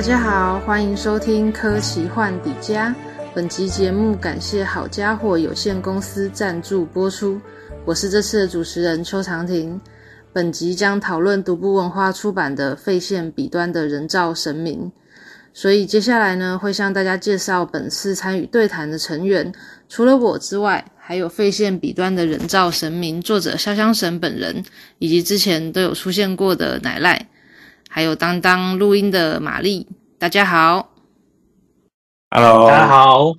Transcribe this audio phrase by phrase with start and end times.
[0.00, 2.96] 大家好，欢迎收听科奇幻底家。
[3.34, 7.38] 本集节目感谢好家伙有限公司赞助播出。
[7.84, 9.78] 我是这次的主持人邱长婷。
[10.32, 14.86] 本集将讨论独步文化出版的《废线彼端的人造神明》，
[15.52, 19.52] 所以接下来呢，会向大家介绍本次参与对谈的成员。
[19.86, 24.64] 除了我之外，还有《废线彼端的人造神明》作者潇湘神本人，
[24.98, 27.28] 以及之前都有出现过的奶赖。
[27.92, 29.84] 还有当当录音的玛丽，
[30.16, 30.94] 大家好
[32.30, 33.34] ，Hello，大家好，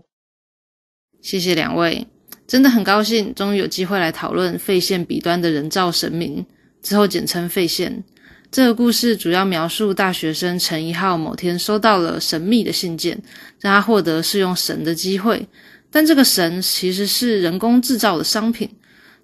[1.21, 2.05] 谢谢两位，
[2.45, 6.45] 真的很高兴，终于有机会来讨论废线彼端的人造神明，
[6.83, 8.03] 之后简称废线。
[8.51, 13.17] 这个故事主要描述大学生陈一号某天收到了神秘的信件，
[13.61, 15.47] 让他获得试用神的机会，
[15.89, 18.69] 但这个神其实是人工制造的商品，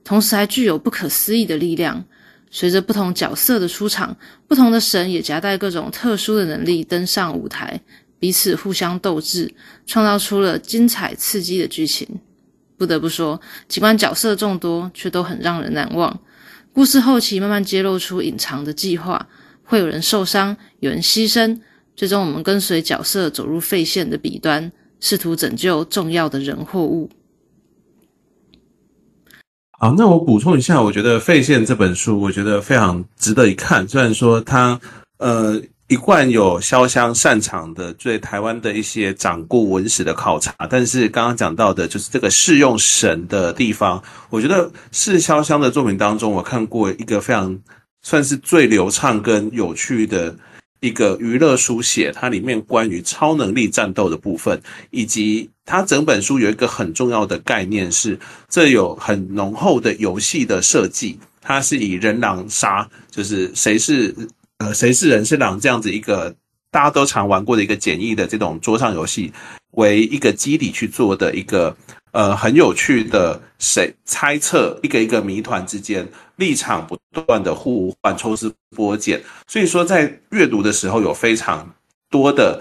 [0.06, 2.06] 同时还具有不可思议的力量。
[2.50, 4.16] 随着不同角色的出场，
[4.48, 7.80] 不同的神也夹带各种特殊的能力登上舞台，
[8.20, 9.54] 彼此互相斗智，
[9.86, 12.08] 创造出了精彩刺激的剧情。
[12.78, 16.20] 不得不说，尽管角色众多，却都很让人难忘。
[16.72, 19.28] 故事后期慢慢揭露出隐藏的计划，
[19.64, 21.59] 会有人受伤，有人牺牲，
[21.95, 27.09] 最终我们跟随角色走入废线的彼端，试图拯救重要的人或物。
[29.80, 33.88] 好，那我补充一下，我觉得《费线》这本书，我觉得非常值得一看。
[33.88, 34.80] 虽然说它，
[35.20, 47.55] 呃，一贯有潇湘擅长的对台湾的一些掌故文史的考察，但是刚刚讲到的，就是这个适用神的地方，我觉得是潇湘的作品当中，我看过一个非常
[48.02, 50.36] 算是最流畅跟有趣的。
[50.80, 54.61] 一个娱乐书写，它里面关于超能力战斗的部分，
[54.92, 64.14] 以及它整本书有一个很重要的概念是，这有很浓厚的游戏的设计，它是以人狼杀，就是谁是
[64.60, 66.36] 呃谁是人是狼这样子一个
[66.72, 69.32] 大家都常玩过的一个简易的这种桌上游戏
[69.72, 71.76] 为一个基底去做的一个。
[72.14, 76.08] 呃，很有趣的谁猜测，一个一个谜团之间
[76.38, 81.70] 立场不断的互换、抽丝剥茧，所以说在阅读的时候有非常
[82.10, 82.60] 多的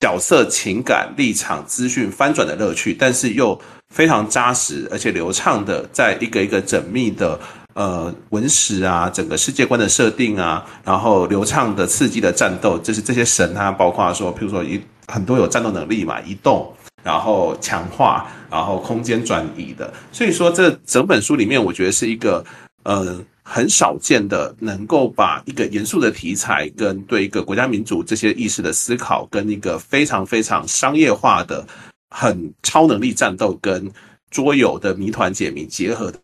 [0.00, 3.60] 角色情感、立场、资讯翻转的乐趣，但是又
[3.94, 7.38] 非常扎实而且流畅的，在一个一个缜密的
[7.76, 16.72] 呃文史啊，整个世界观的设定啊，然后流畅的刺激的战斗，就是这些神它包括说，譬如说一很多有战斗能力嘛，移动。
[17.02, 22.44] 然后强化，然后空间转移的，所以说这整本书里面，我觉得是一个
[22.82, 31.64] 呃很少见的，能够把一个严肃的题材跟对一个国家民主这些意识的思考，跟一个非常非常商业化的
[32.10, 33.88] 很超能力战斗跟
[34.28, 36.18] 桌游的谜团解谜结合的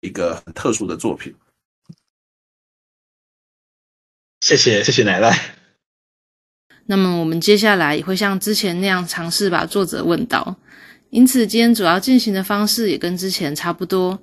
[0.00, 1.34] 一个很特殊的作品。
[4.40, 5.56] 谢谢，谢谢奶奶。
[6.86, 10.56] 那么我们接下来也会像之前那样尝试把作者问到，
[11.10, 14.16] 因此今天主要进行的方式也跟之前差不多。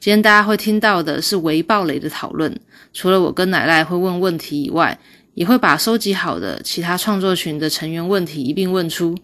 [0.00, 2.58] 今天大家会听到的是微暴雷的讨论，
[2.92, 4.98] 除了我跟奶奶会问问题以外，
[5.34, 9.14] 也会把收集好的其他创作群的成员问题一并问出。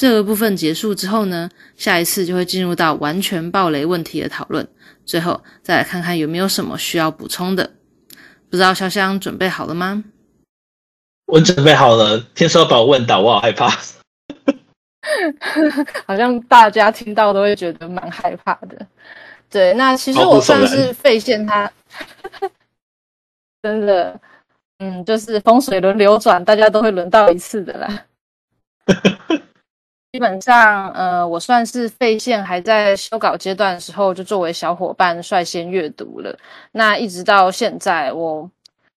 [0.00, 4.66] 这个部分结束之后呢，下一次就会进入到完全暴雷问题的讨论，
[5.04, 7.70] 最后再来看看有没有什么需要补充的。
[8.48, 10.02] 不知道潇湘准备好了吗？
[11.26, 13.68] 我准备好了，听说把我问倒，我好害怕。
[16.06, 18.86] 好像大家听到都会觉得蛮害怕的。
[19.50, 21.70] 对，那其实我算是废线他，
[23.62, 24.18] 真的，
[24.78, 28.06] 嗯，就是风水轮流转，大家都会轮到一次的啦。
[30.12, 36.36] 基本上，呃，我算是费线还在修稿阶段的时候，就作为小伙伴率先阅读了。
[36.72, 38.50] 那一直到现在，我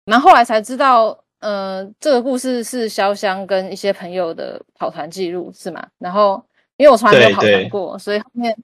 [0.04, 1.18] 蛮后来才知道。
[1.40, 5.82] 呃，这个故事是潇湘跟一些朋友的跑团记录是吗？
[5.96, 6.44] 然后
[6.76, 8.54] 因为我从来没有跑团过，所以后面，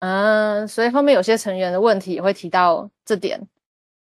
[0.00, 3.40] 嗯、呃，所以后面有些成员的问题也会提到这点。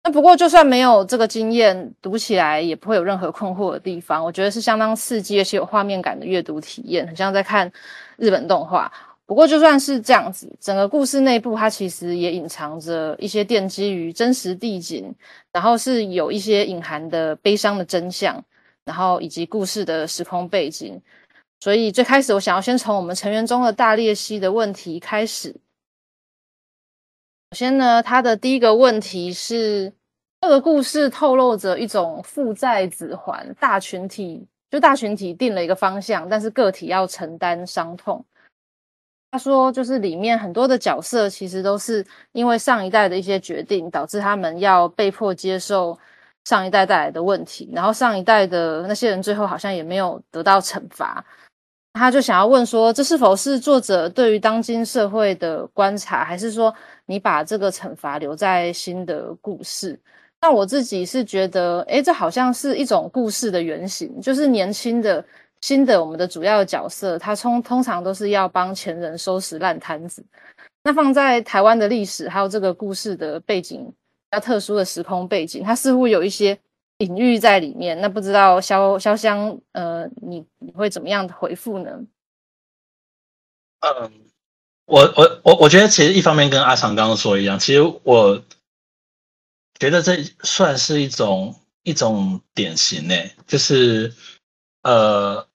[0.06, 4.23] 那不过就算没有这个经验，读起来也不会有任何困惑的地方。
[4.23, 7.73] 我觉得是相当刺激而且有画面感的阅读体验，很像在看
[8.19, 8.93] 日本动画。
[9.25, 15.11] 不过，就算是这样子，整个故事内部它其实也隐藏着一些奠基于真实地景，
[15.51, 18.45] 然后是有一些隐含的悲伤的真相，
[18.85, 21.01] 然后以及故事的时空背景。
[21.61, 25.56] 所以最开始，我想要先从我们成员中的大裂隙的问题开始。
[27.55, 29.93] 首先呢，他的第一个问题是，
[30.41, 38.25] 这个故事透露着一种父债子还，大群体就大群体定了一个方向，但是个体要承担伤痛。
[39.31, 45.97] 他说，就是里面很多的角色，其实都是因为上一代的一些决定，导致他们要被迫接受
[46.47, 51.25] 上一代带来的问题，然后上一代的那些人最后好像也没有得到惩罚。
[51.94, 56.75] 他就想要问说，这是否是作者对于当今社会的观察，还是说
[57.06, 59.99] 你把这个惩罚留在新的故事？
[60.41, 65.25] 那我自己是觉得，诶，这好像是一种故事的原型，就是年轻的、
[65.61, 70.23] 新的我们的主要角色，他通通常都是要帮前人收拾烂摊子。
[70.82, 76.58] 那放在台湾的历史还有这个故事的背景，比较特殊的时空背景，它似乎有一些
[76.99, 78.00] 隐喻在里面。
[78.00, 81.91] 那不知道潇潇湘，呃，你你会怎么样的回复呢？
[83.81, 84.12] 嗯，
[84.87, 88.44] 我我我我觉得其实一方面跟阿长刚刚说一样，其实我。
[89.81, 93.14] 觉得这算是一种一种典型呢，
[93.44, 94.14] 就是
[94.82, 95.49] 呃，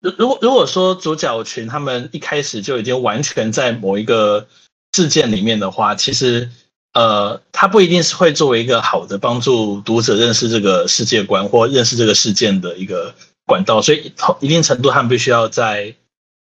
[0.00, 4.48] 如如果如果说主角群他们一开始就已经完全在某一个
[4.92, 6.50] 事件里面的话，其实
[6.96, 13.14] 呃，他不一定是会作为一个好的帮助读者认识这个世界观或认识这个事件的一个
[13.44, 15.94] 管道，所以一定程度他们必须要在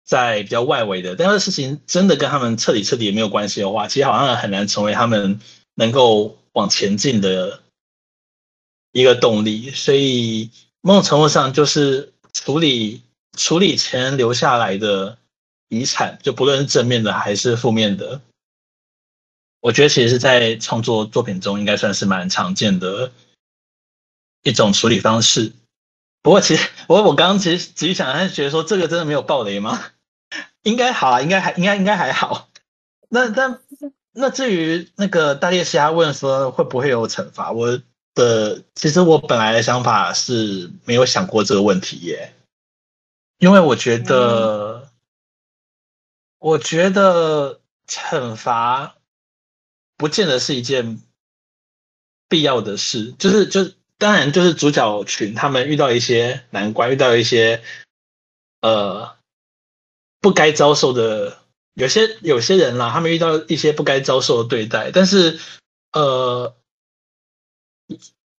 [0.05, 5.39] 在比较外围的，但是事情真的跟他们彻底彻底也没有关系的话，其实好像很难成为他们
[5.75, 6.37] 能够。
[6.53, 7.61] 往前进的
[8.91, 10.49] 一个动力，所以
[10.81, 13.03] 某种程度上就是处理
[13.37, 15.15] 处理前留下来的
[15.69, 18.19] 遗产，就不论是正面的还是负面的，
[19.61, 23.11] 我觉得其实是在创作作品中应该算是蛮常见的
[24.43, 25.53] 一种处理方式。
[26.21, 29.91] 不过其实我我刚刚其实仔细想，还是觉得说这个真的没有暴雷吗？
[30.63, 32.49] 应该好啊，应该还应该应该还好。
[33.09, 33.59] 那但。
[34.11, 37.79] 那至于那个大列西他问说会不会有惩罚，我
[38.15, 42.33] 的其实我本来的想法是没有想过这个问题耶，
[43.37, 44.89] 因为我觉得，嗯、
[46.39, 48.95] 我觉得惩罚
[49.99, 50.99] 不见得是一件
[52.27, 57.61] 必要的事，就是就是当然就是主角群他们遇到一些难关，遇到一些
[58.61, 59.15] 呃
[60.19, 61.37] 不该遭受的。
[61.75, 65.39] 有些有些人啦，他们遇到一些不该遭受的对待，但是，
[65.93, 66.53] 呃，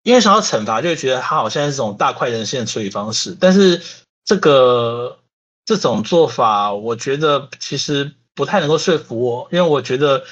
[0.02, 3.34] 因为想要惩罚，就会觉得他好像是这种大快人心的处理方式。
[3.40, 3.80] 但是，
[4.26, 5.20] 这个
[5.64, 10.22] 这种做法，我觉得其实不太能够说服我，因为我觉得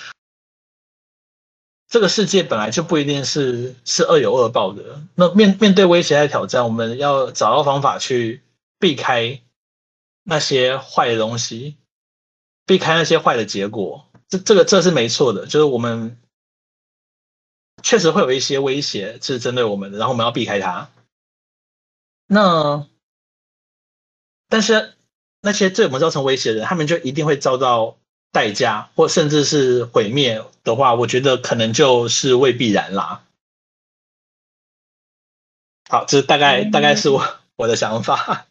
[1.88, 5.02] 这个世界本来就不一定是是恶有恶报的。
[5.14, 8.42] 那面面对威胁和挑战，我们要找到方法去
[8.78, 9.40] 避开
[10.22, 11.76] 那些坏的东西。
[12.66, 16.20] 避开那些坏的结果，这这个这是没错的，就是我们
[17.82, 20.90] 确实会有一些威胁是针对我们的，然后我们要避开它。
[22.26, 22.86] 那
[24.50, 24.92] 但是
[25.40, 27.97] 那些对我们造成威胁的人，他们就一定会遭到
[28.32, 33.22] 代价，或甚至是毁灭的话，我觉得可能就是未必然啦。
[35.88, 37.22] 好，这大概大概是我
[37.56, 38.46] 我的想法。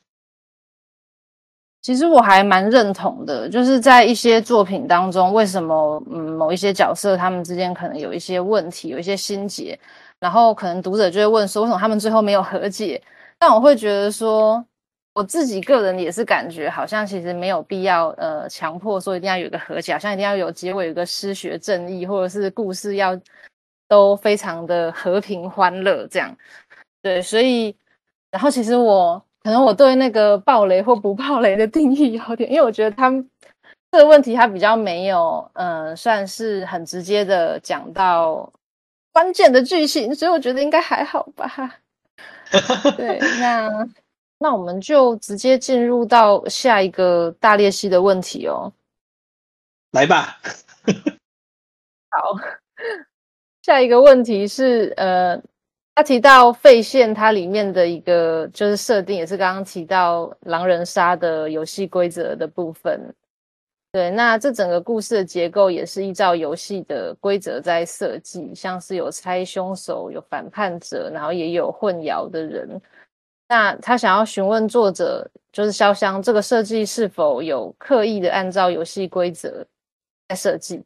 [1.84, 9.80] 其实我还蛮认同的，就是在一些作品当中，为什么嗯某一些角色他们之间可能有一些问题，有一些心结，
[10.20, 13.02] 然后可能读者就会问说，为什么他们最后没有和解？
[13.40, 14.66] 但我会觉得说，
[15.18, 23.20] 我自己个人也是感觉好像其实没有必要呃强迫说一定要有一个和解，好像一定要有结尾有一个失学正义，或者是故事要
[23.88, 26.38] 都非常的和平欢乐这样。
[27.02, 27.76] 对，所以
[28.30, 29.22] 然后其实我。
[29.44, 33.26] 可能我对那个暴雷或不暴雷的定义有点，因为我觉得他们
[33.90, 38.52] 这个问题他比较没有，嗯、呃，算是很直接的讲到
[39.14, 41.80] 关键的剧情，所以我觉得应该还好吧。
[42.98, 43.88] 对，那
[44.40, 48.72] 那我们就直接进入到下一个大裂隙的问题哦。
[49.92, 50.38] 来吧。
[52.10, 52.36] 好，
[53.62, 55.42] 下一个问题是呃。
[55.96, 63.02] 他提到废线，它里面的一个就是设定，也是刚刚提到狼人杀的游戏规则的部分。
[63.92, 72.80] 对，那这整个故事的结构也是依照游戏的规则在设计，像是有猜凶手、有反叛者，然后也有混淆的人。
[73.50, 79.66] 那他想要询问作者，就是潇湘，这个设计是否有刻意的按照游戏规则
[80.28, 80.84] 在设计？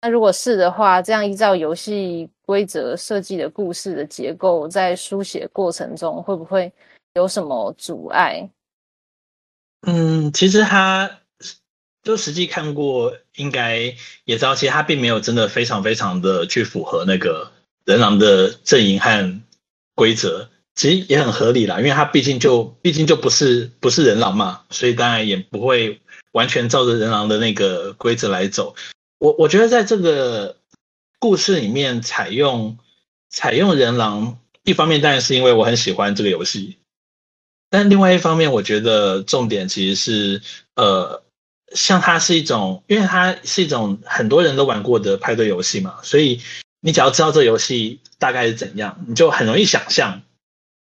[0.00, 6.70] 那如果是的话，这样依照游戏规则设计的故事的结构，在书写过程中会不会
[7.14, 8.48] 有什么阻碍？
[9.86, 11.10] 嗯，其实他
[12.02, 13.78] 就实际看过，应该
[14.24, 17.50] 也知道，其实他并没有真的非常非常的去符合那个
[17.86, 19.40] 人狼的阵营和
[19.94, 26.00] 规则，其实也很合理啦，因为他毕竟就毕竟就不是不是人狼嘛，所以当然也不会
[26.32, 28.74] 完全照着人狼的那个规则来走。
[29.18, 30.56] 我我觉得在这个
[31.20, 32.76] 故事里面采用
[33.30, 36.76] 采用人狼一方面当然是因为我很喜欢这个游戏，
[37.70, 40.42] 但另外一方面，我觉得重点其实是
[40.74, 41.22] 呃，
[41.74, 46.40] 像它是一种，因为它是一种很多人都玩过的派对游戏嘛，所以
[46.80, 50.22] 你只要知道这游戏大概是怎样，你就很容易想象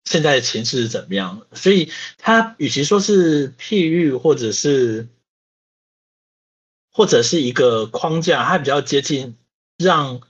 [0.06, 1.46] 现在的情势是怎么样。
[1.52, 5.06] 所以它与其说是譬喻，或者是
[6.90, 9.36] 或者是一个框架，它比较接近
[9.76, 10.22] 让。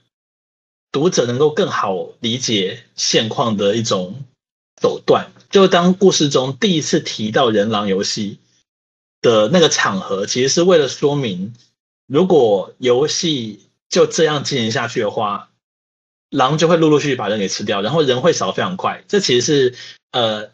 [0.89, 4.23] 读者能够更好理解现况的一种
[4.81, 8.39] 手段，就当故事中第一次提到人狼游戏
[9.21, 11.53] 的那个场合，其实是为了说明，
[12.07, 15.51] 如果游戏就这样进行下去的话，
[16.29, 19.03] 狼就会陆陆续续把人给吃掉，然后人会少非常快。
[19.07, 19.75] 这其实是
[20.11, 20.51] 呃，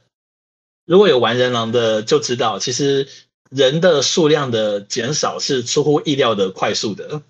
[0.86, 3.08] 如果有玩人狼的就知道，其实
[3.50, 7.22] 人的数量的减少是出乎意料的快速的，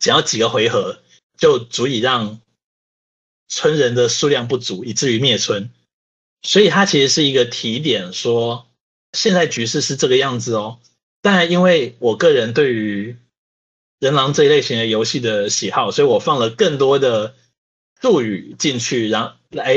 [0.00, 1.00] 只要几个回合。
[1.36, 2.40] 就足以让
[3.48, 5.68] 村人的数量不足，以至于灭村。
[6.42, 8.68] 所以它其实是一个提点，说
[9.12, 10.78] 现在局势是这个样子哦。
[11.22, 13.16] 但因为我个人对于
[13.98, 17.34] 人狼这一类型的游戏的喜好，所以我放了更多的
[18.04, 19.74] 术语进去，然后来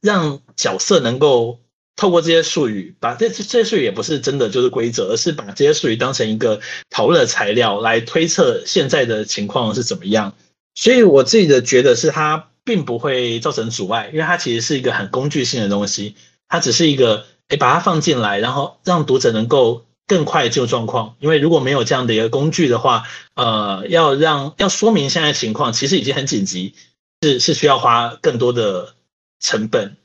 [0.00, 1.60] 让角色能够
[1.94, 10.34] 透过这些术语，把这这些术语也不是真的就是规则，而是把这些术语当成一个讨论的材料，来推测现在的情况是怎么样。
[10.74, 16.16] 所以我自己的觉得是它并不会造成阻碍，因为它其实是一个很工具性的东西，
[16.48, 21.14] 它只是一个诶把它放进来，然后让读者能够更快进入状况。
[21.20, 23.04] 因为如果没有这样的一个工具的话，
[23.34, 26.74] 呃，要让要说明现在情况其实已经很紧急，
[27.22, 28.94] 是是需要花更多的
[29.40, 29.96] 成本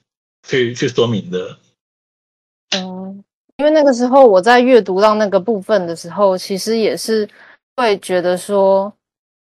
[0.48, 1.58] 去去说明的。
[2.78, 3.24] 嗯，
[3.58, 7.30] 因为那个时候我在阅读到那个部分的时候，其实也是
[7.76, 8.94] 会觉得说。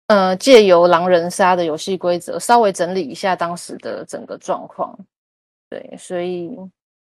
[0.08, 4.98] 呃，借由狼人杀的游戏规则，稍微整理一下当时的整个状况。
[5.70, 6.50] 对，所以，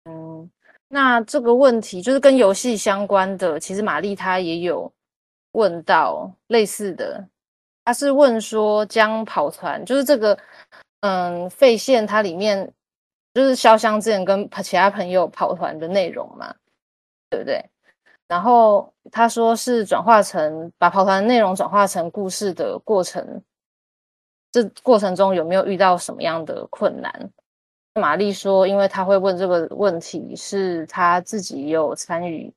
[0.04, 0.50] 嗯，
[0.88, 3.58] 那这个问题就是跟游戏相关的。
[3.58, 4.92] 其实玛丽她也有
[5.52, 7.26] 问到类似的，
[7.84, 10.38] 他是问说将跑团，就是这个，
[11.00, 12.72] 嗯，费线它里面
[13.34, 16.54] 就是潇湘之前跟其他朋友跑团的内容嘛，
[17.30, 17.64] 对不对？
[18.28, 23.42] 然后他说是转化成把跑团内容转化成故事的过程，
[24.50, 27.30] 这过程中有没有遇到什么样的困难？
[27.94, 32.50] 玛丽说，因为他会问这个问题，是他自己有参与，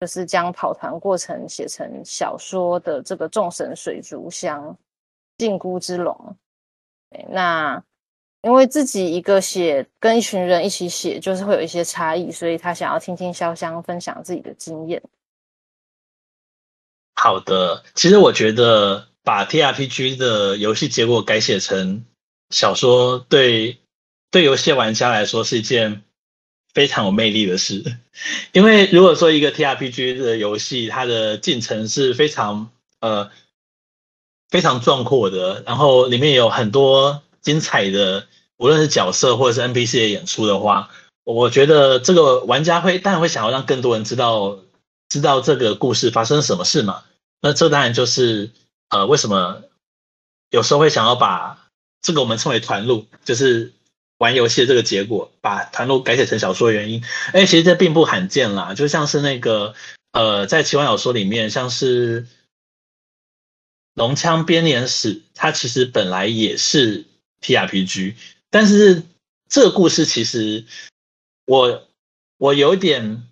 [0.00, 4.76] 就是将跑团过程写成小说的这个众神水族箱
[5.36, 6.36] 禁锢之龙。
[7.28, 7.82] 那
[8.42, 15.02] 因为自己一个写跟一群人一起写，就是会有一些差异，所以他想要听听潇湘分享自己的经验。
[17.14, 22.06] 好的，其实我觉得把 TRPG 的游戏结果改写成
[22.48, 23.80] 小说对，对
[24.30, 26.02] 对游戏玩家来说是一件
[26.74, 27.84] 非常有魅力的事。
[28.52, 33.30] 因为如果说一个 TRPG 的游戏，它的进程是非常呃
[34.48, 37.22] 非常壮阔的，然后里面有很多。
[37.42, 38.26] 精彩的，
[38.58, 40.90] 无论是角色或者是 NPC 的演出的话，
[41.24, 44.58] 我觉得这个玩家会当然会想要让更多人知道
[45.08, 47.02] 知道这个故事发生什么事嘛。
[47.40, 48.50] 那这当然就是
[48.90, 49.62] 呃为什么
[50.50, 51.70] 有时候会想要把
[52.02, 53.72] 这个我们称为团路，就是
[54.20, 57.02] 玩游戏的这个结果，把团路改写成小说的原因。
[57.32, 59.74] 哎，其实这并不罕见啦，就像是那个
[60.12, 62.26] 呃在奇幻小说里面，像是
[63.94, 67.06] 龙枪编年史，它其实本来也是。
[67.42, 68.16] TRPG，
[68.50, 69.02] 但是
[69.48, 70.66] 这个故事其实
[71.46, 71.88] 我
[72.36, 73.26] 我有点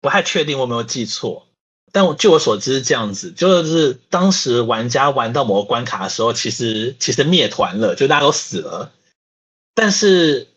[0.00, 1.48] 不太确定我没有记错，
[1.90, 8.92] 但我据我所知是这样子，就是当时玩家玩到某个关卡的时候，其实其实灭团了，就大家都死了，
[9.76, 10.48] 但是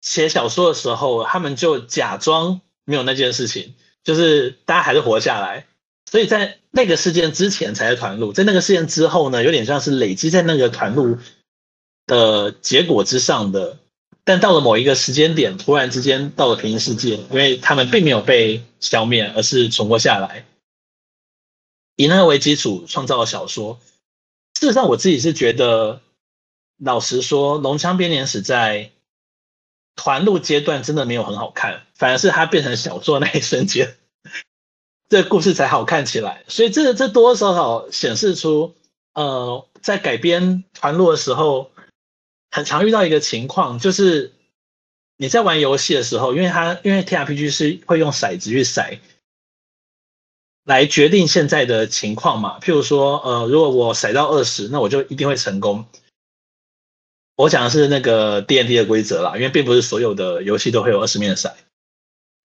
[0.00, 5.66] 写小说的时候，他们就假装没有那件事情，就是大家还是活下来，
[6.08, 11.18] 所以在那个事件之前才是团路，在那个事件之后呢，有点像是累积在那个团路。
[12.08, 13.80] 的结果之上的，
[14.22, 20.46] 但到了某一个时间点，突然之间到了平行世界，因为他们并没有被消灭，而是存活下来，
[21.96, 23.80] 以那个为基础创造了小说。
[24.54, 26.00] 事实上，我自己是觉得，
[26.78, 28.90] 老实说，《龙枪编年史》在
[29.94, 33.96] 团路阶段真的没有很好看，反而是它变成小说那一瞬间，
[35.08, 36.44] 这故事才好看起来。
[36.48, 38.74] 所以这这多多少少显示出，
[39.14, 41.70] 呃，在改编团路的时候。
[42.52, 44.32] 很常遇到一个情况，就是
[45.18, 48.98] 你在玩游戏的时候，因为它因为 TRPG 是会用骰子去骰
[50.64, 52.58] 来决定现在的情况嘛。
[52.60, 55.84] 譬如说，呃，如果我骰到二十，那我就一定会成功。
[57.36, 61.52] 我讲的是那个 D N D 的规则啦，因为并不是所有的游戏都会有二十面骰。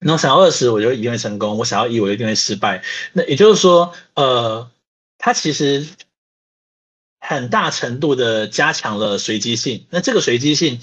[0.03, 2.83] 那我想要二十，我就一定会成功；我想要一，我就一定会失败。
[3.13, 4.69] 那也就是说，呃，
[5.17, 5.87] 它其实
[7.19, 9.85] 很大程度的加强了随机性。
[9.91, 10.81] 那这个随机性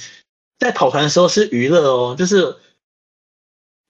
[0.58, 2.56] 在跑团的时候是娱乐哦，就是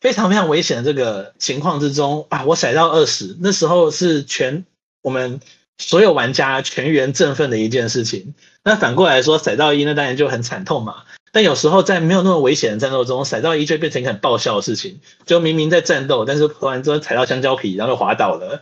[0.00, 4.64] 非常非常危险的这个情况之中啊，我骰到二十，那时候是全
[5.02, 5.40] 我们
[5.76, 8.34] 所有玩家全员振奋的一件事情。
[8.68, 11.04] 那反过来说，骰到一，那当然就很惨痛嘛。
[11.32, 15.00] 但有时候在没有那么危险的战斗中，骰到一就变成一个很爆笑的事情。
[15.24, 18.60] 就明明在战斗，但是突然之间踩到香蕉皮，然后就滑倒了。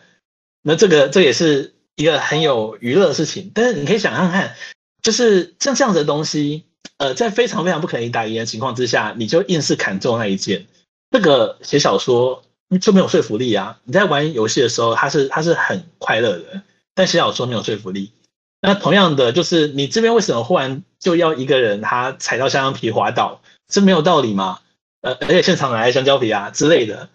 [0.62, 3.50] 那这个这也是一个很有娱乐的事情。
[3.52, 4.54] 但是你可以想看看，
[5.02, 6.62] 就是像这样子的东西，
[6.98, 10.66] 呃，在非常非常不可能打赢的情况之下，你就硬是砍中那一箭，
[11.10, 12.44] 这个写小说
[12.80, 13.80] 就没有说服力啊。
[13.82, 16.62] 你在玩游戏的时候，它是它是很快乐的，
[16.94, 18.12] 但写小说没有说服力。
[18.60, 24.60] 那同样的，就是你这边为什么忽然就要一个人他踩到香蕉皮滑倒，这没有道理吗？
[25.02, 27.08] 呃，而且现场来香蕉皮啊之类的，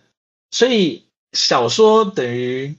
[0.52, 2.76] 所以小说等于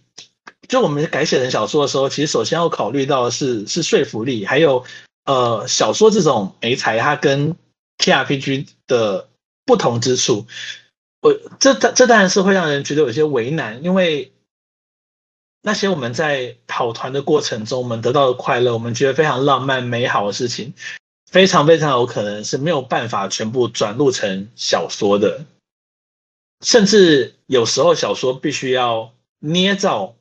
[0.69, 4.85] 就我们改写成小说的时候，其实首先要考虑到的是是说服力，还有
[5.25, 7.57] 呃小说这种媒材它跟
[7.99, 9.29] TRPG 的
[9.67, 10.47] 不同之处，
[11.21, 14.33] 我这这当然是会让人觉得有些为难，因为。
[15.65, 20.75] 那些我们在跑团的过程中，我们得到的快乐，我们觉得非常浪漫美好的事情，
[21.31, 25.45] 非常非常有可能是没有办法全部转录成小说的，
[26.63, 30.17] 甚至有时候小说必须要捏造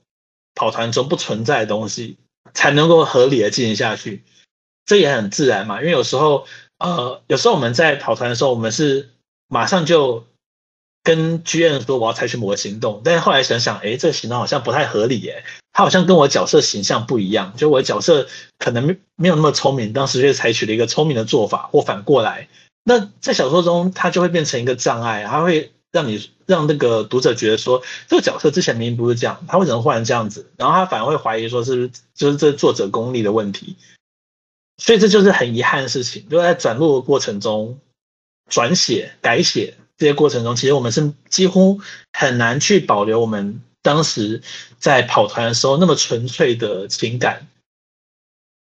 [0.53, 2.17] 跑团中不存在的东西，
[2.53, 4.23] 才能够合理的进行下去。
[4.85, 6.45] 这也很自然嘛，因为有时候，
[6.77, 9.09] 呃，有时候我们在跑团的时候，我们是
[9.47, 10.27] 马上就。
[11.03, 18.27] 跟 GM 说我要采取某个行动，但是后来想想，哎，这个行动好像不太合理，耶，他好像跟我角色形象不一样，就我的角色
[18.59, 22.47] 可能没有那么聪明，当时就采取了一个聪明的做法，或反过来，
[22.83, 30.51] 那在小说中它就会变成一个障碍，它会让你让那个读者觉得说，这个角色之前明明不是这样，他为什么忽然这样子？
[30.55, 33.75] 然后他反而会怀疑说，是不是就是这作者功力的问题？
[34.77, 37.79] 所以这就是很遗憾的事情，就在转录的过程中，
[38.49, 39.73] 转写改写。
[40.01, 41.79] 这些过程中，其实我们是几乎
[42.11, 44.41] 很难去保留我们当时
[44.79, 47.45] 在跑团的时候那么纯粹的情感。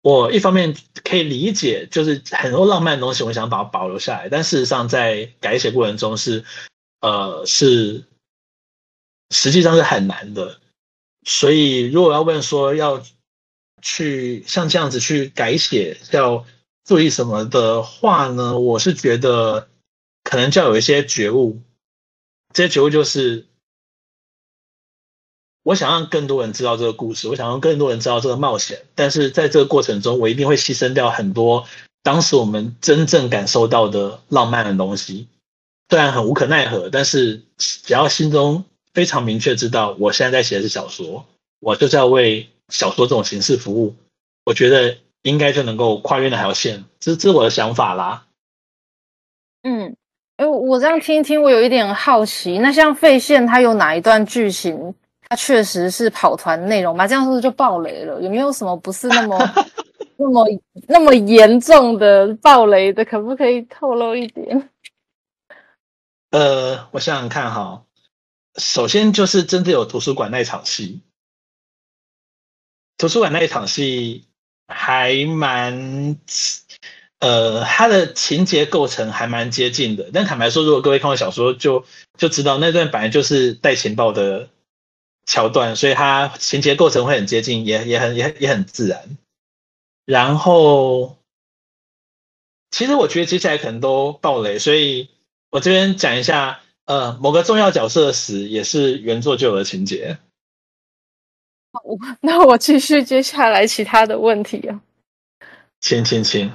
[0.01, 6.43] 我一方面可以理解，就是很多浪漫的东西，我想把它保留下来，但事实上在改写过程中是，
[7.03, 8.03] 呃，是
[9.29, 10.59] 实际上是很难的。
[11.25, 13.03] 所以，如果要问说要
[13.83, 16.47] 去像这样子去改写，要
[16.87, 18.59] 注意什么的话呢？
[18.59, 19.69] 我是觉得。
[20.29, 21.62] 可能就要有一些觉悟，
[22.53, 23.47] 这些觉悟就是，
[25.62, 31.67] 我想让更多人知道这个故事，我想让更多人知道这个冒险，但是在这个过程中，我一定会牺牲掉很多
[32.03, 35.29] 当时我们真正感受到的浪漫的东西。
[35.88, 41.25] 虽然很无可奈何，但是只要心中非常明确知道，我现在在写的是小说，
[41.59, 43.97] 我就是要为小说这种形式服务，
[44.45, 46.85] 我觉得应该就能够跨越那条线。
[47.01, 48.27] 这这是我的想法啦。
[49.62, 49.97] 嗯。
[50.38, 52.59] 哎，我这样听一听，我有一点好奇。
[52.59, 54.94] 那像费线，它有哪一段剧情，
[55.29, 57.09] 它确实是跑团内容吗？
[57.09, 58.22] 这样是不是就爆雷了？
[58.22, 59.37] 有没有什么不是那么、
[60.16, 60.46] 那么、
[60.87, 63.05] 那么严重的爆雷的？
[63.05, 64.70] 可不可以透露一点？
[66.31, 67.83] 呃，我想想看哈。
[68.59, 71.03] 首先就是真的有图书馆那一场戏，
[72.96, 74.24] 图书馆那一场戏
[74.68, 76.16] 还蛮。
[77.20, 84.48] 呃，它的情节构成还蛮接近的，但坦白说，如果各位看过小说就，就就知道那段本来就是带情报的
[85.26, 89.18] 桥段，所以它情节构成会很接近，也也很也也很自然。
[90.04, 91.16] 然后，
[92.70, 95.11] 其实我觉得接下来可能都爆雷，所以
[95.50, 100.18] 我这边讲一下，呃，某个重要角色的死也是原作就有的情节。
[101.72, 101.83] 好，
[102.20, 104.81] 那我继续接下来其他的问题啊。
[105.81, 106.50] 请请请。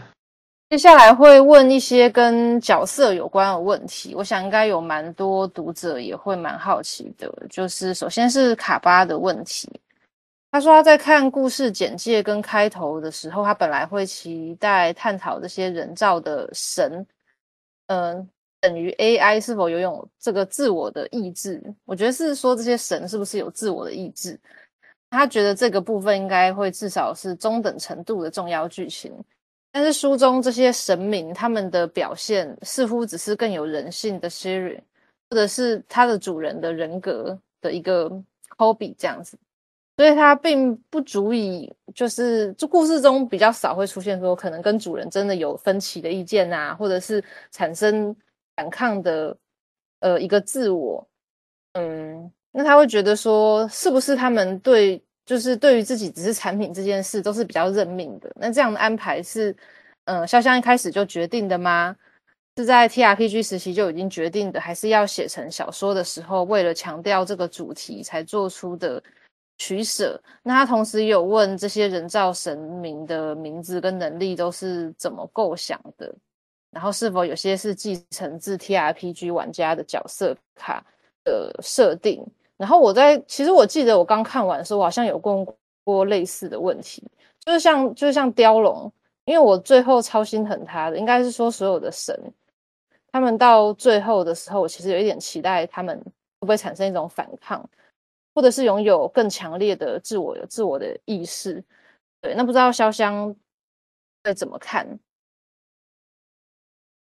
[0.73, 7.31] 接下来会问一些跟角色有关的问题，我想应该有蛮多读者也会蛮好奇的。
[7.47, 9.69] 就是首先是卡巴的问题，
[10.49, 17.05] 他说他在看故事简介跟开头的时候，他本来会期待探讨这些人造的神，
[17.85, 18.27] 嗯、
[18.59, 21.61] 等于 AI 是否拥有这个自我的意志？
[21.85, 24.39] 我觉得是说这些神是不是有自我的意志？
[25.11, 29.13] 他觉得这个部分应该会至少是中等程度的重要剧情。
[29.73, 34.79] 但是书中这些神明他们的表现似乎只是更有人性的 Siri，
[35.29, 38.09] 或者是他的主人的人格的一个
[38.55, 39.37] Kobe 这样子。
[39.95, 48.15] 所以它并不足以，就是这故事中比较少会出现说，可能跟主人真的有分歧的意见啊，或者是产生
[48.55, 49.37] 反抗的，
[49.99, 51.07] 呃，一个自我，
[51.73, 58.31] 嗯，那他会觉得说，是不是他们对，就是对于自己只是产品这件事都是比较认命的？
[58.35, 59.55] 那这样的安排是，
[60.05, 61.95] 嗯，潇湘一开始就决定的吗？
[62.57, 69.01] 是在 TRPG 时期就已经决定的，还是要写成小说的时候，为了强调这个主题才做出的？
[69.59, 70.19] 取舍。
[70.41, 76.13] 那他同时有问这些人造神明的名字跟能力都是怎么构想的，
[76.71, 80.83] 然后是否有些是继承自 TRPG 玩家的角色卡
[81.23, 82.25] 的设定。
[82.63, 85.45] 然后我在其实我记得我刚看完的时候，我好像有问
[85.83, 87.03] 过类似的问题，
[87.41, 88.89] 就是像就是像雕龙，
[89.25, 92.17] 因为我最后超心疼他的，应该是说所有的神，
[93.11, 97.69] 他们到最后的时候，我其实有一点期待他们会不会产生一种反抗。
[98.35, 101.63] 或者是拥有更强烈的自我、有自我的意识，
[102.19, 103.35] 对，那不知道潇湘
[104.23, 104.97] 会怎么看？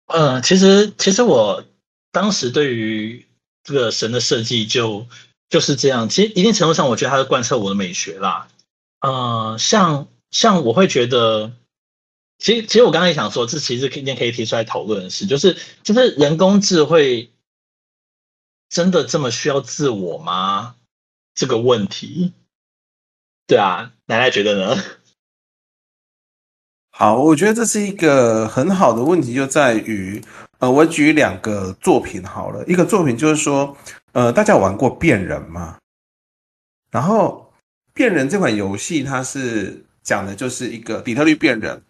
[0.07, 1.63] 嗯，其实其实我
[2.11, 3.25] 当时对于
[3.63, 5.05] 这个神的设计就
[5.49, 6.09] 就是这样。
[6.09, 8.47] 其实一定程度上，我觉得它是贯彻我的美学啦。
[8.99, 11.51] 嗯，像像我会觉得，
[12.39, 17.31] 其实其实我刚才也想说，这其实今天可以提出来讨论的是，就是就是人工智慧
[18.69, 20.75] 真的这么需要自我吗？
[21.35, 22.33] 这个问题，
[23.45, 24.81] 对啊，奶奶觉得呢？
[26.91, 30.23] 好，我觉得这是一个很好的问题，就在于，
[30.59, 33.75] 呃，我举两个作品好了，一个作品就是说，
[34.15, 35.75] 呃，大家有玩过《变人》吗？
[36.89, 37.51] 然后，
[37.93, 41.81] 《变人》这款游戏它是讲的就是一个底特律变人。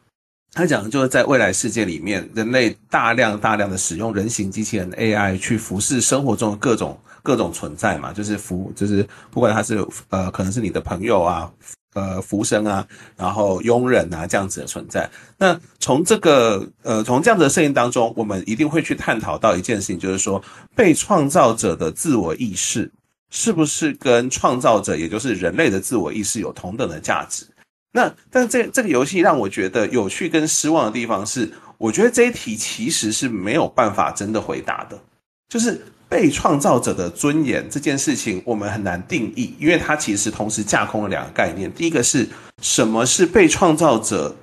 [0.52, 11.54] 它讲的就是在未来世界里面，人类大量大量的使用人形机器人 AI 去服侍生活中的各种各种存在嘛，就是服，就是不管他是呃，可能是你的朋友啊，
[11.96, 15.10] 呃，浮生啊，然后庸人啊这样子的存在。
[15.38, 20.44] 那从这个呃，从这样子的设定当中，我们一定会去探讨到一件事情，就是说
[20.76, 22.92] 被创造者的自我意识
[23.32, 27.48] 是不是跟创造者，也就是人类的自我意识有同等的价值？
[27.94, 35.00] 那，但这这个游戏让我觉得有趣跟失望的地方是，我觉得这一题其实是没有办法真的回答的。
[35.48, 35.82] 就是
[36.16, 41.70] 被创造者的尊严这件事情，我们很难定义，因为它其实同时架空了两个概念。
[41.74, 42.26] 第一个是
[42.62, 44.34] 什么是被创造者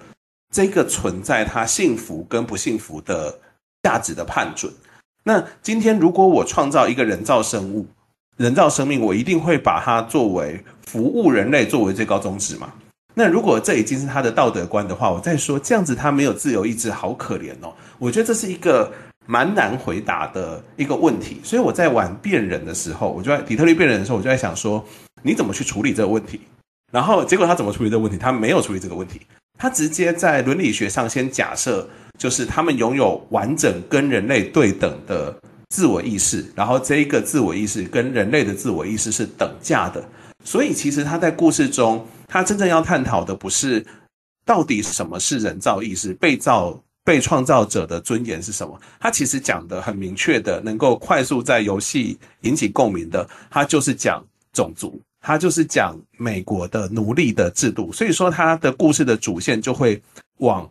[0.53, 3.35] 这个存在，它幸福跟不幸福的
[3.85, 4.71] 价值的判准。
[5.25, 7.87] 那今天如果我创造一个人造生物、
[8.37, 12.71] 人造生命，我一定会把它作为服务人类作为最高宗旨嘛？
[13.15, 17.73] 那如果这已经是他的道德观的话，我再说这样子他没有自由意志，好可怜哦。
[17.99, 18.93] 我觉得这是一个
[19.27, 21.41] 蛮难回答的一个问题。
[21.43, 24.85] 所以我在玩变人的时候，我就在底特律变人的时候，我就在想说，
[25.23, 26.41] 你怎么去处理这个问题？
[26.91, 28.19] 然后结果他怎么处理这个问题？
[28.19, 29.21] 他没有处理这个问题，
[29.59, 35.35] 他直接在伦理学上先假设，就是他们拥有完整跟人类对等的
[35.71, 40.05] 自我意识，然后这一个自我意识跟人类的自我意识是等价的。
[40.45, 42.07] 所以其实他在故事中。
[42.29, 43.85] 他真正要探讨的不是
[44.47, 48.81] 到底什么是人造意识，被造被创造者的尊严是什么？
[49.01, 57.93] 他其实讲的很明确的，能够快速在游戏引起共鸣的，他就是讲种族，他就是讲美国的奴隶的制度。
[57.93, 60.01] 所以说，他的故事的主线就会
[60.38, 60.71] 往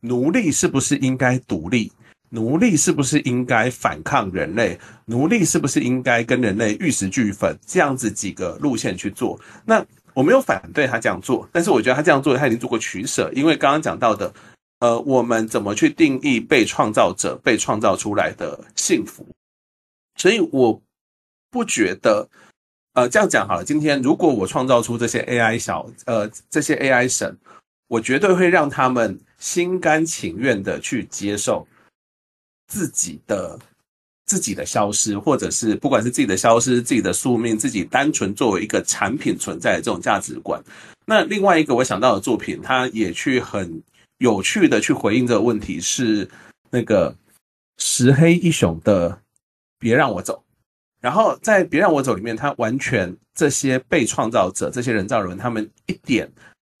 [0.00, 1.92] 奴隶是不是应该独立，
[2.30, 9.38] 奴隶是不是应该反抗人类，奴隶是不是应该跟人类玉石俱焚这样子几个路线去做。
[9.64, 9.84] 那。
[10.14, 13.30] 我没有反对他这样做，但是我觉得他这样做，他已经做过取舍。
[13.36, 14.34] 因为刚刚讲到的，
[14.80, 19.26] 呃，我们怎么去定义被创造者、被创造出来的幸福？
[20.16, 20.80] 所以我
[21.50, 22.28] 不觉得，
[22.94, 23.64] 呃，这样讲好了。
[23.64, 27.36] 今天如果我创造出这些 AI 小，呃，这些 AI 神，
[27.86, 31.66] 我绝对会让他们心甘情愿的去接受
[32.66, 33.58] 自己的。
[34.28, 40.62] 自己的消失，或者是不管是自己的消失、自己的宿命、自己单纯作为一个产品存在的这种价值观。
[41.06, 43.82] 那另外一个我想到的作品，它也去很
[44.18, 46.28] 有趣的去回应这个问题，是
[46.70, 47.14] 那个
[47.78, 49.10] 石黑一雄的
[49.78, 50.34] 《别让我走》。
[51.00, 56.30] 然后在《别让我走》里面，他完全这些被创造者、这些人造人，他们一点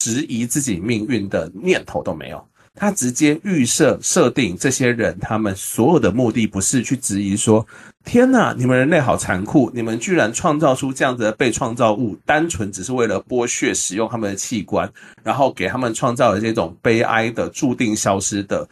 [0.00, 2.44] 质疑自己命运的念头都没有。
[2.74, 7.66] 他直接预设设定这些人，他们所有的目的不是去质疑说
[8.08, 9.70] ：“天哪，你们人类好残酷！
[9.74, 14.90] 你们居然创造出这样子的被创造物，单纯只是为了剥削使用他们的器官，
[15.22, 18.66] 然后给他们创造了这种悲哀的、注定消失的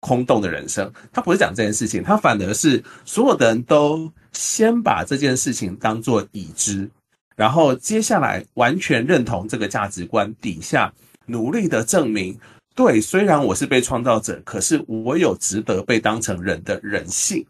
[0.00, 6.86] 空洞的人生。”他不是讲这件事情，他反而是所有的人都先把这件事情当作已知。
[7.34, 10.92] 然后接下来完全认同这个价值观底下，
[11.24, 12.38] 努力的证明，
[12.74, 17.42] 对，虽然我是被创造者，可是我有值得被当成人的人性。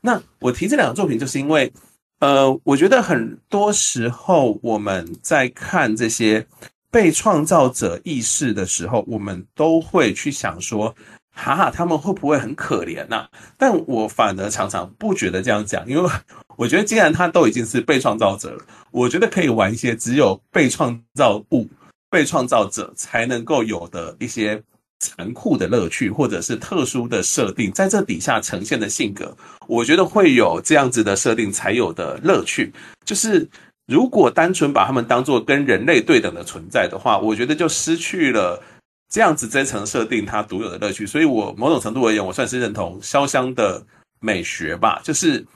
[0.00, 1.72] 那我提这两个作品，就是因为，
[2.20, 6.46] 呃，我觉得很多时候我们在看这些
[6.90, 10.94] 被创造者意识的时候，我们都会去想说，
[11.32, 13.26] 哈哈，他们会不会很可怜呐？
[13.58, 16.10] 但我反而常常不觉得这样讲，因为
[16.56, 21.68] 我觉得既然他都已经是被创造者了，我觉得可以玩一些只有被创造物、
[22.08, 24.62] 被创造者才能够有的一些
[25.00, 32.72] 残酷的乐趣，或者是特殊的设定，在这底下呈现的性格，我觉得会有这样子的设定才有的乐趣。
[33.04, 33.48] 就是
[33.86, 38.62] 如果单纯把他们当做跟人类对等的存在的话，我觉得就失去了。
[39.08, 43.80] 这样子这层设定它独有的乐趣，所以我某种程度而言，我算是认同潇湘的
[44.18, 45.00] 美学吧。
[45.04, 45.46] 就是，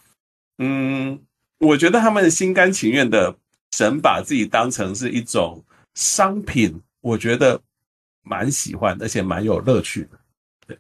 [0.58, 1.18] 嗯，
[1.58, 3.34] 我觉得他们心甘情愿的
[3.72, 7.60] 神把自己当成是一种商品，我觉得
[8.22, 10.18] 蛮喜欢，而且蛮有乐趣的。
[10.66, 10.78] 对，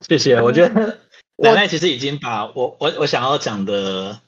[0.00, 0.40] 谢谢。
[0.40, 0.98] 我觉得
[1.38, 4.20] 奶奶其实已经把我我我想要讲的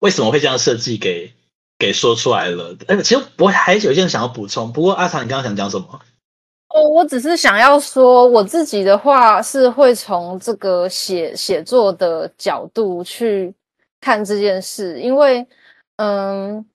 [0.00, 1.32] 为什么会这样设计给。
[1.80, 6.00] 给说出来了，哎，其实我还有一件想要补充，不过阿长，你刚刚想讲什么？
[6.70, 13.54] 哦，我只是想要说，我自己的话是会从这个写写作的角度去
[14.00, 15.46] 看这件事，因为，
[15.98, 16.66] 嗯，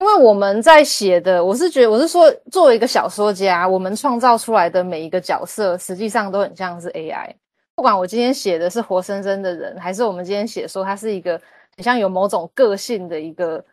[0.00, 7.34] 因为我们在写的，我是觉得，我是说，作为一个小说家，我们创造出来的每一个角色，实际上都很像是 AI，
[7.74, 11.40] 不管我今天写的是活生生的人，还是我们今天写说他是一个
[11.76, 13.64] 很像有某种个性的一个。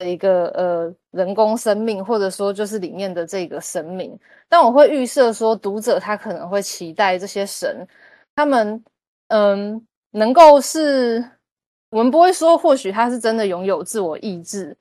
[0.00, 4.18] 一个呃人工生命，或者说就是里面的这个神明，
[4.48, 7.86] 但我会预设说，读者他可能会期待这些神，
[8.34, 8.84] 他们
[9.28, 11.24] 嗯能够是，
[11.90, 14.76] 我们不会说或许他是真的拥有自我意志，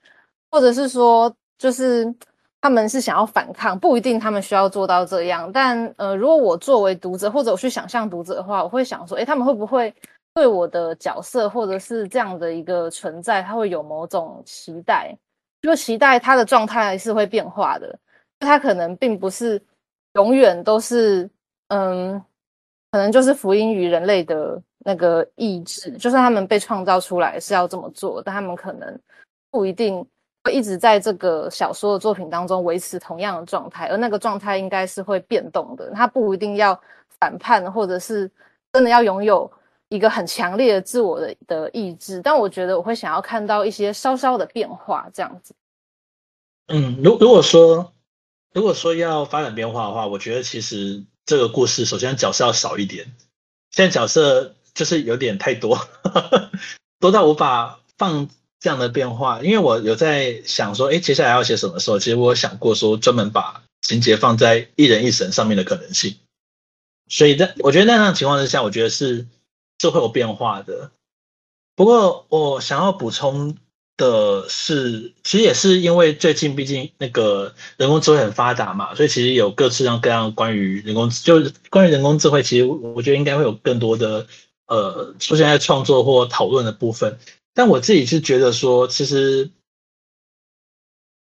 [0.54, 2.14] 或者是说就是
[2.62, 9.92] 他们是想要反抗，不一定他们需要做到这样，但呃如果我作为读者或者我去想象读者的话，我会想说，诶，他们会不会？
[10.36, 15.16] 对我的角色，或者是这样的一个存在，他会有某种期待，
[15.62, 18.00] 就期待他的状态是会变化的，
[18.40, 19.62] 他可能并不是
[20.16, 21.30] 永远都是，
[21.68, 22.20] 嗯，
[22.90, 29.00] 可能就是福音于人类的那个意志，就算他们被创造出来是要这么做，但他们可能
[29.52, 30.04] 不一定
[30.52, 36.80] 一直在这个小说的作品当中维持同样的状态，而那个状态应该是会变动的，他不一定要
[37.20, 38.30] 反叛，或者是
[38.72, 39.52] 真的要拥有。
[39.90, 45.54] 一个很强烈的自我的的意志，但我觉得我会想要看到一些稍稍的变化，这样子。
[46.66, 47.94] 嗯，如如果说
[48.54, 53.06] 如果说要发展变化的话，我觉得其实这个故事首先角色要少一点，
[53.70, 55.78] 现在角色就是有点太多，
[57.00, 58.28] 多到无法放
[58.64, 59.44] 这样的变化。
[59.44, 66.16] 因为我有在想说，哎，接下来要写什么时候，其实我有想过说专门把情节放在一人一神上面的可能性。
[67.08, 69.28] 所以在我觉得那样情况之下，我觉得是。
[69.80, 70.92] 是会有变化的，
[71.76, 73.58] 不过我想要补充
[73.98, 84.26] 的是，其实也是因为最近毕竟那个人工智慧很发达嘛，所以其实有各式各样关于人工，就是关于人工智慧，其实我觉得应该会有更多的
[84.68, 87.20] 呃出现在创作或讨论的部分。
[87.54, 89.52] 但我自己是觉得说，其实，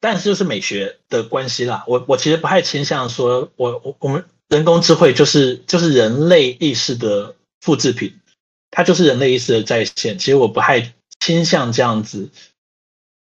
[0.01, 8.19] 但是就是美学的关系啦，我我其实不太倾向说我我我们人工智慧就是就是人类意识的复制品。
[8.75, 12.31] 它就是人类意识的再现，其实我不太倾向这样子。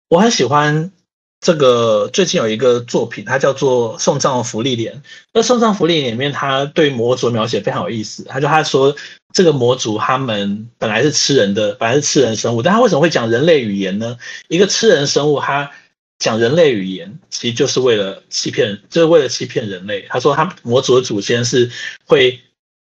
[0.07, 0.93] 我很喜欢
[1.41, 4.93] 这个最近有一个作品，它叫做《送葬福利莲》。
[5.33, 8.23] 那《送葬福利莲》里面，它对魔族描写非常有意思。
[8.25, 8.95] 他就他说，
[9.33, 14.15] 这个魔族他们本来是吃人的，本来是吃人生物，但他为什么会讲人类语言呢？
[14.49, 15.71] 一个吃人生物，他
[16.19, 20.05] 讲人类语言，其实就是为了欺骗，就是为了欺骗人类。
[20.09, 21.71] 他说，他魔族的祖先是
[22.05, 22.39] 会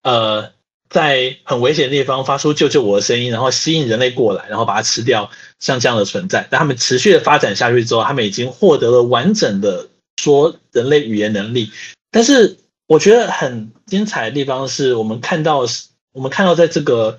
[0.03, 0.51] 呃。
[0.93, 6.47] 在很危险的地方发出“救救我”的声音，然后吸引人类过来，然后把它吃掉，像这样的存在。
[6.51, 9.89] 但他们持续的发展下去之后，他们已经获得了完整的
[10.21, 11.71] 说人类语言能力。
[12.11, 15.65] 但是我觉得很精彩的地方是我们看到，
[16.11, 17.17] 我们看到在这个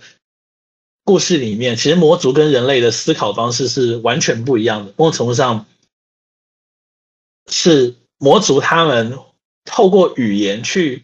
[1.03, 4.95] 故事里面，其实魔族跟人类的思考方式是完全不一样的。
[4.97, 5.67] 某种程度上，
[7.51, 9.19] 是魔族他们
[9.65, 11.03] 透过语言去。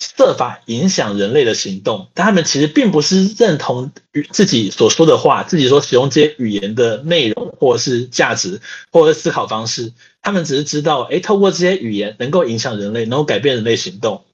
[0.00, 8.60] 设法影响人类的行动，但他们其实并不是认同与自己所说的话，自己所使用这些语言的内容，或是价值，
[8.90, 9.92] 或是思考方式。
[10.22, 14.24] 他们只是知道，哎，透过这些语言能够影响人类，能够改变人类行动。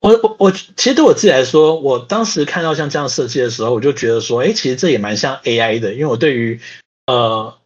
[0.00, 6.60] 我我我其实对我自己来说，我当时看到像这样设计的时候，我就觉得说，哎，其实这也蛮像 AI 的，因为我对于
[7.06, 7.56] 呃，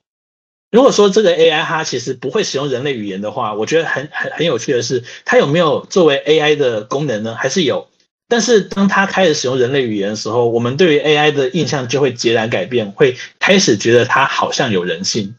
[0.71, 7.35] 如果说这个 AI 它其实不会使用人类语言的话，我觉得很很很有趣的是，它有没有作为 AI 的功能呢？
[7.35, 7.89] 还是有？
[8.29, 15.35] 但是当它开始使用人类语言的时候，我们对于 AI 的印象就会截然改变，会开始觉得它好像有人性。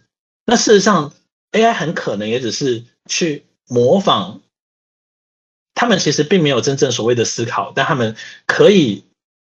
[0.46, 1.14] 那事实上
[1.54, 4.42] ，AI 很可能也只是去模仿。
[5.74, 9.06] 他们其实并没有真正所谓的思考，但他们可以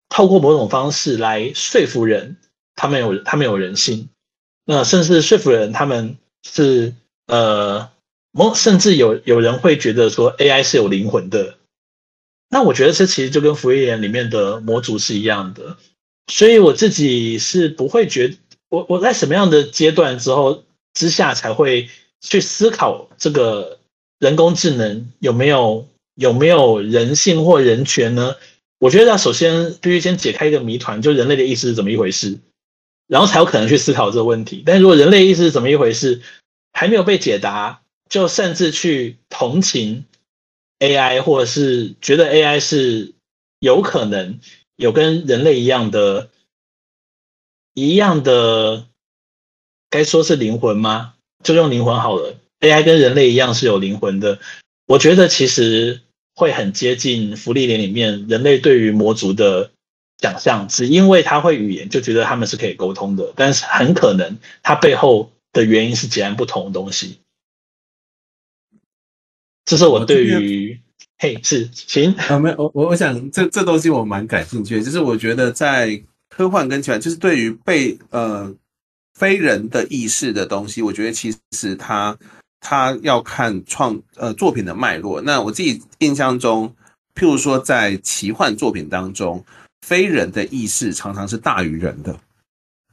[0.09, 2.37] 透过某种方式来说服人，
[2.75, 4.09] 他们有他们有人性，
[4.65, 6.93] 那甚至说服人他们是
[7.27, 7.89] 呃，
[8.31, 11.55] 某甚至有有人会觉得说 AI 是有灵魂的。
[12.49, 15.77] 那我觉得这其实就跟芙莉莲里面的模组是一样的，
[16.27, 18.35] 所以我自己是不会觉
[18.69, 21.89] 我我在什么样的阶段之后之下才会
[22.21, 23.79] 去思考这个
[24.19, 25.87] 人工智能有没有。
[26.15, 28.35] 有没有人性或人权呢？
[28.77, 32.37] 我觉得要首先必须先解开一个谜团，就人类的意识是怎么一回事，
[33.13, 34.63] 然后才有可能去思考这个问题。
[34.65, 36.23] 但如果人类意识是怎么一回事
[36.71, 40.05] 还没有被解答，就擅自去同情
[40.79, 43.13] AI，或者是觉得 AI 是
[43.59, 44.39] 有可能
[44.77, 46.31] 有跟人类一样的、
[47.75, 48.87] 一样的，
[49.91, 51.13] 该说是灵魂吗？
[51.43, 52.35] 就用灵魂好了。
[52.61, 54.39] AI 跟人类一样是有灵魂的。
[54.87, 56.01] 我觉得其实
[56.33, 59.69] 会很接近福利连里面人类对于魔族的
[60.23, 67.19] 想象，只因为他会语言，就觉得他们是可以沟通的，但是很可能他背后的原因是截然不同的东西。
[69.65, 70.79] 这是我对于
[71.17, 78.55] 嘿是行啊没有我我我想这这东西我蛮感兴趣的，就是我觉得在科幻跟奇幻，就是对于被呃
[79.13, 82.17] 非人的意识的东西，我觉得其实它。
[82.65, 85.19] 他要看创呃作品的脉络。
[85.19, 86.73] 那我自己印象中，
[87.13, 89.43] 譬如说在奇幻作品当中，
[89.83, 92.13] 非人的意识常常是大于人的；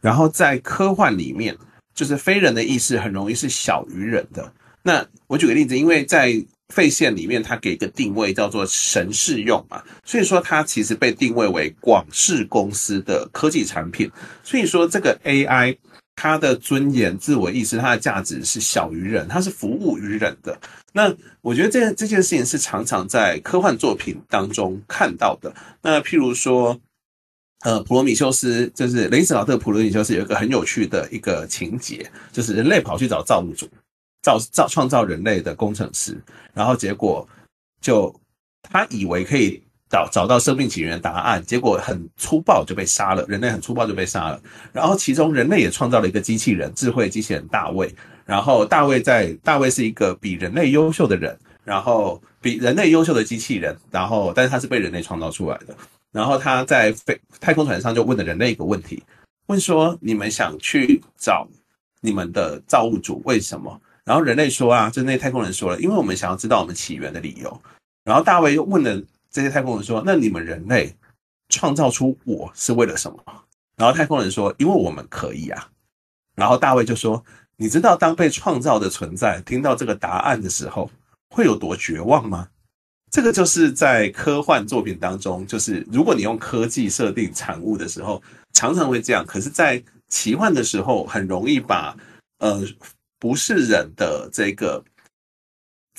[0.00, 1.56] 然后在科幻里面，
[1.94, 4.52] 就是非人的意识很容易是小于人的。
[4.82, 14.10] 那我举个例子，因为在废线里面，它给一个定位叫做神适用嘛，所以说它其实被定位为广视公司的科技产品。
[14.42, 15.76] 所以说这个 AI。
[16.22, 20.54] 他的尊严、自我意识，他的价值是小于人，他是服务于人的。
[20.92, 25.50] 那我觉得这这件事情是常常在科幻作品当中看到的。
[25.80, 26.78] 那譬如说，
[27.60, 33.66] 呃，普罗米修斯就是雷斯劳特普罗米修斯有一个很有趣的一个情节，就是人类跑去找造物主，
[34.22, 36.20] 造造创造人类的工程师，
[36.52, 37.26] 然后结果
[37.80, 38.14] 就
[38.60, 39.62] 他以为可以。
[39.90, 43.26] 找找到生命起源的答案，结果很粗暴就被杀了。
[43.26, 44.40] 人类很粗暴就被杀了。
[44.72, 47.92] 然后其中人类也创造了一个机器人，智慧机器人大卫。
[48.24, 53.76] 然后大卫在大卫是一个比人类优秀的人，然后比人类优秀的机器人。
[53.90, 55.74] 然后但是他是被人类创造出来的。
[56.12, 59.02] 然后他在飞太空船上就问了人类一个问题，
[59.48, 61.48] 问说：你们想去找
[62.00, 63.80] 你们的造物主为什么？
[64.04, 67.60] 然后人类说啊，就那太空人说了，因为我们想要知道我们起源的理由。
[68.04, 69.02] 然后大卫又问了。
[69.30, 70.94] 这些太空人说：“那你们人类
[71.48, 73.18] 创造出我是为了什么？”
[73.76, 75.70] 然后太空人说：“因为我们可以啊。”
[76.34, 77.24] 然后大卫就说
[77.56, 80.90] ：“你知道当被创造的存在听到这个答案的时候
[81.30, 82.48] 会有多绝望吗？”
[83.12, 89.24] 这个就是在科幻作品当中，就是如果你用科技设定产物的时候，常常会这样。
[89.24, 91.96] 可是，在奇幻的时候，很容易把
[92.38, 92.62] 呃
[93.18, 94.82] 不是人的这个。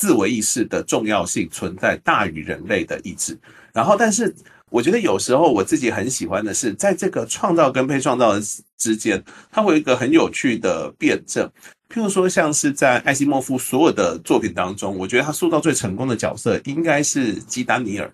[0.02, 3.38] 自我意识的重要性存在大于人类的意志，
[3.72, 4.34] 然后，但是
[4.72, 8.34] 我觉得有时候我自己很喜欢的是，在这个创造跟被创造
[8.80, 11.48] 之间，它会有一个很有趣的辩证。
[11.88, 18.12] 譬如说，像是在艾西莫夫所有的作品当中，我觉得他塑造最成功的角色应该是基丹尼尔。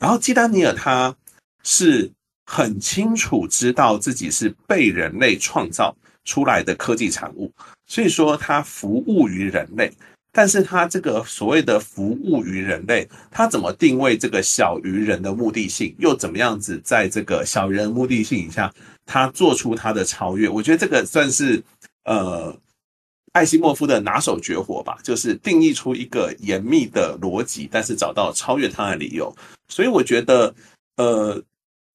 [0.00, 1.14] 然后，基丹尼尔他
[1.62, 2.10] 是
[2.44, 7.52] 很清楚知道自己是被人类创造出来的科技产物，
[7.86, 9.92] 所以说他服务于人类。
[10.32, 18.72] 但是他这个所谓的服务于人类，他怎么定位这个小于人的目的性，又怎么样子在这个小于人目的性以下，
[19.04, 20.48] 他做出他的超越？
[20.48, 21.62] 我觉得这个算是
[22.04, 22.56] 呃
[23.32, 29.34] 艾西莫夫的拿手绝活吧，就是定义出一个严密的逻辑，但是找到超越他的理由。
[29.68, 30.54] 所以我觉得
[30.96, 31.42] 呃。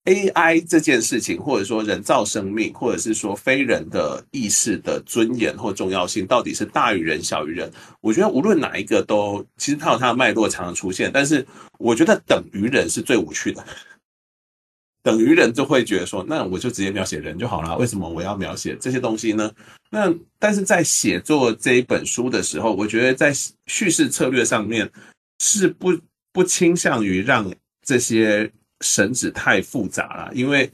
[0.06, 7.72] AI 这件事情，或者说人造生命，或者是说非人的意识的尊严或重要性，到底是大于人、小于人？
[8.02, 11.12] 我觉得无论哪一个都，其实它有它的脉络常常出现。
[11.12, 11.46] 但是
[11.80, 13.66] 我觉得等于人是最无趣的，
[15.02, 19.52] 等于人就会觉得说，那我就直接描写人就好了，为什么我要描写这些东西呢？
[19.90, 23.34] 那但是在写作这一本书的时候，我觉得在
[23.66, 24.92] 叙事策略上面
[25.40, 25.98] 是不
[26.32, 27.52] 不倾向于让。
[27.88, 28.52] 这些
[28.86, 30.72] 绳子太复杂了，因为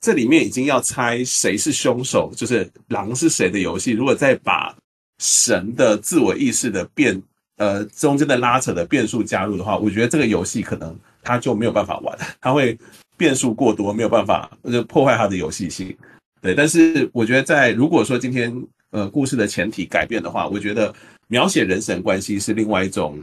[0.00, 3.90] 这里面已经要猜谁是凶手，就是狼是谁的游戏。
[3.90, 4.72] 如果再把
[5.18, 7.20] 神的自我意识的变，
[7.56, 12.78] 呃，中间的拉扯的变数加入的话，我觉得这个游戏可能他就没有办法玩， 他会
[13.16, 15.96] 变数过多，没有办法就破坏他的游戏性。
[16.40, 18.52] 对，但是我觉得在如果说今天
[18.90, 20.94] 呃故事的前提改变的话，我觉得
[21.28, 23.18] 描写人神关系是另外一种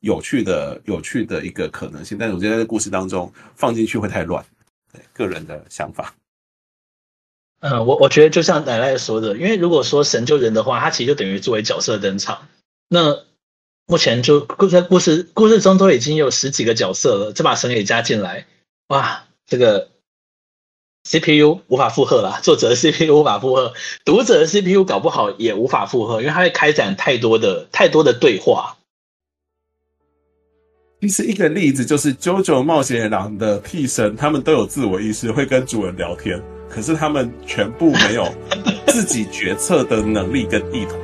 [0.00, 2.18] 有趣的、有趣的一个可能性。
[2.18, 4.44] 但是我觉得在故事当中放进去会太乱，
[5.12, 6.14] 个人的想法。
[7.60, 12.48] 嗯，我我觉得就像奶奶说的，因为如果说神救人的话，他其实就等于作为角色登场。
[12.88, 13.24] 那
[13.86, 18.46] 目前就故在故事故事中都已经有十几个角色了，这把神给加进来，
[18.88, 19.88] 哇，这个。
[21.02, 23.72] CPU 无法负荷啦，作者的 CPU 无法负荷，
[24.04, 28.76] 读者的 CPU 搞不好也无法负荷，因为它会开展太多的太多的对话。
[31.00, 36.38] 其实一个例子就是《JoJo 冒险野狼》的替身，他们都有自我意识，会跟主人聊天，
[36.68, 38.28] 可是他们全部没有
[38.88, 40.96] 自己决策的能力跟意图。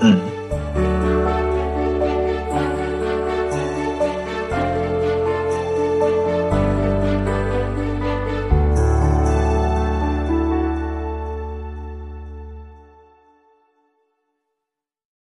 [0.00, 0.31] 嗯。